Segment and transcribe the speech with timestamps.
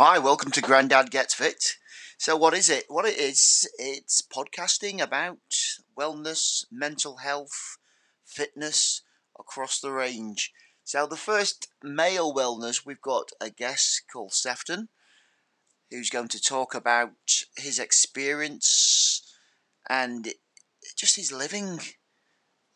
[0.00, 1.74] Hi, welcome to Grandad Gets Fit.
[2.18, 2.84] So, what is it?
[2.86, 5.38] What it is, it's podcasting about
[5.98, 7.78] wellness, mental health,
[8.24, 9.02] fitness
[9.40, 10.52] across the range.
[10.84, 14.88] So, the first male wellness, we've got a guest called Sefton
[15.90, 19.36] who's going to talk about his experience
[19.90, 20.28] and
[20.96, 21.80] just his living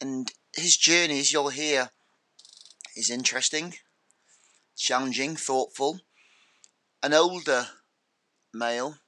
[0.00, 1.90] and his journey, as you'll hear,
[2.96, 3.74] is interesting,
[4.76, 6.00] challenging, thoughtful
[7.02, 7.66] an older
[8.54, 8.98] male,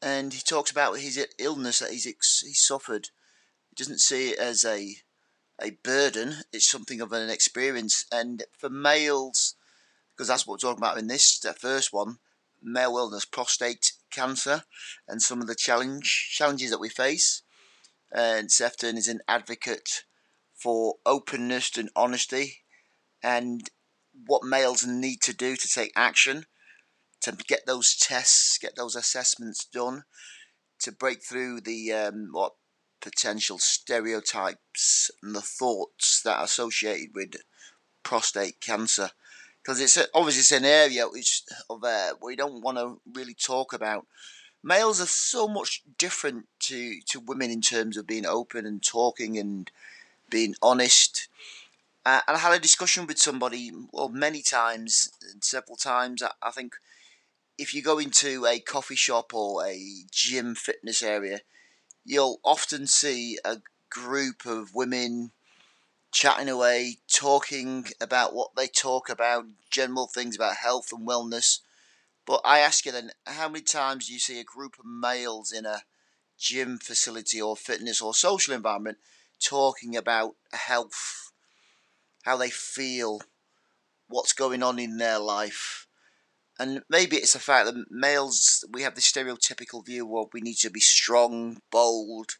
[0.00, 3.10] and he talks about his illness that he's he suffered.
[3.68, 4.96] He doesn't see it as a
[5.60, 8.04] a burden; it's something of an experience.
[8.10, 9.56] And for males,
[10.10, 12.18] because that's what we're talking about in this first one,
[12.62, 14.64] male illness, prostate cancer,
[15.06, 17.42] and some of the challenge challenges that we face.
[18.10, 20.04] And Sefton is an advocate
[20.54, 22.64] for openness and honesty,
[23.22, 23.68] and
[24.26, 26.46] what males need to do to take action,
[27.20, 30.04] to get those tests, get those assessments done,
[30.80, 32.54] to break through the um, what
[33.00, 37.36] potential stereotypes and the thoughts that are associated with
[38.02, 39.10] prostate cancer.
[39.62, 43.72] Because it's obviously it's an area which of uh, we don't want to really talk
[43.72, 44.06] about.
[44.62, 49.38] Males are so much different to, to women in terms of being open and talking
[49.38, 49.70] and
[50.30, 51.27] being honest
[52.08, 55.10] uh, and I had a discussion with somebody, well, many times,
[55.42, 56.22] several times.
[56.22, 56.72] I, I think
[57.58, 59.78] if you go into a coffee shop or a
[60.10, 61.40] gym fitness area,
[62.06, 63.58] you'll often see a
[63.90, 65.32] group of women
[66.10, 71.58] chatting away, talking about what they talk about, general things about health and wellness.
[72.26, 75.52] But I ask you then, how many times do you see a group of males
[75.52, 75.82] in a
[76.38, 78.96] gym facility or fitness or social environment
[79.38, 81.17] talking about health
[82.24, 83.20] how they feel,
[84.08, 85.86] what's going on in their life.
[86.58, 90.56] And maybe it's the fact that males, we have this stereotypical view of we need
[90.58, 92.32] to be strong, bold,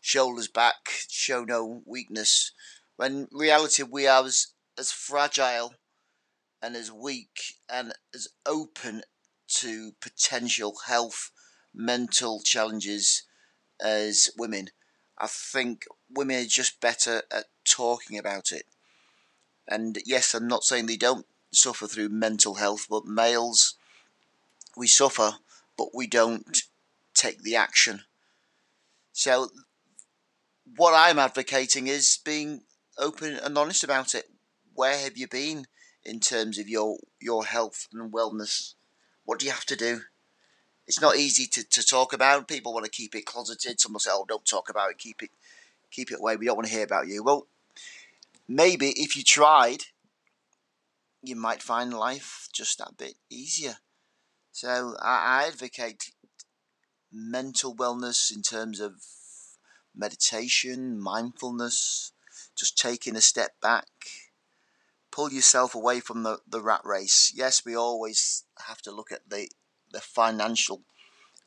[0.00, 2.52] shoulders back, show no weakness.
[2.96, 4.48] When reality, we are as,
[4.78, 5.74] as fragile
[6.60, 9.02] and as weak and as open
[9.46, 11.30] to potential health,
[11.74, 13.22] mental challenges
[13.80, 14.68] as women.
[15.16, 18.66] I think women are just better at talking about it.
[19.68, 23.74] And yes, I'm not saying they don't suffer through mental health, but males,
[24.76, 25.34] we suffer,
[25.76, 26.62] but we don't
[27.14, 28.02] take the action.
[29.12, 29.50] So,
[30.76, 32.62] what I'm advocating is being
[32.96, 34.30] open and honest about it.
[34.74, 35.66] Where have you been
[36.04, 38.74] in terms of your your health and wellness?
[39.24, 40.02] What do you have to do?
[40.86, 42.48] It's not easy to, to talk about.
[42.48, 43.80] People want to keep it closeted.
[43.80, 44.98] Some will say, "Oh, don't talk about it.
[44.98, 45.30] Keep it
[45.90, 46.36] keep it away.
[46.36, 47.48] We don't want to hear about you." Well,
[48.48, 49.84] maybe if you tried,
[51.22, 53.76] you might find life just that bit easier.
[54.52, 56.12] So I, advocate
[57.12, 58.94] mental wellness in terms of
[59.94, 62.12] meditation, mindfulness,
[62.56, 63.86] just taking a step back,
[65.12, 67.32] pull yourself away from the, the rat race.
[67.34, 69.48] Yes, we always have to look at the,
[69.92, 70.82] the financial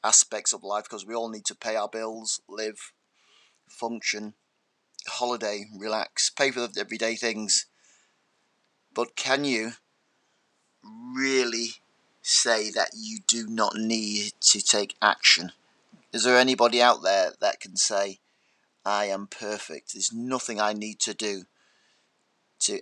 [0.03, 2.93] aspects of life because we all need to pay our bills, live,
[3.69, 4.33] function
[5.07, 7.65] holiday, relax, pay for the everyday things.
[8.93, 9.73] But can you
[11.15, 11.69] really
[12.21, 15.51] say that you do not need to take action?
[16.13, 18.19] Is there anybody out there that can say,
[18.85, 19.93] I am perfect?
[19.93, 21.43] There's nothing I need to do
[22.61, 22.81] to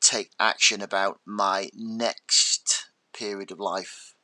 [0.00, 4.14] take action about my next period of life,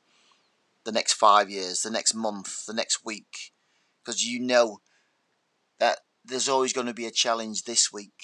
[0.85, 3.53] the next five years, the next month, the next week,
[4.03, 4.81] because you know
[5.79, 8.23] that there's always going to be a challenge this week,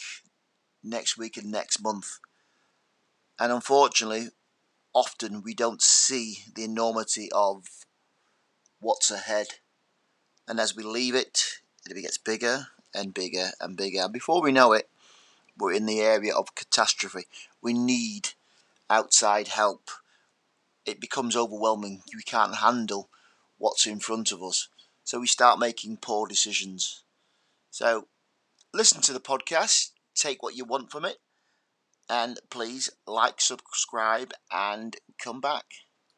[0.83, 2.19] next week, and next month.
[3.39, 4.29] And unfortunately,
[4.95, 7.67] often we don't see the enormity of
[8.81, 9.47] what's ahead.
[10.49, 14.03] And as we leave it, it gets bigger and bigger and bigger.
[14.03, 14.89] And before we know it,
[15.57, 17.27] we're in the area of catastrophe.
[17.61, 18.31] We need
[18.91, 19.91] outside help.
[20.85, 22.03] It becomes overwhelming.
[22.15, 23.09] We can't handle
[23.59, 24.69] what's in front of us.
[25.05, 27.03] So we start making poor decisions.
[27.73, 28.09] So
[28.75, 31.17] listen to the podcast, take what you want from it,
[32.07, 35.65] and please like, subscribe, and come back.